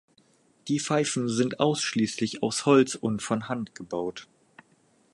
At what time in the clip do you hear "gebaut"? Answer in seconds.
3.75-4.27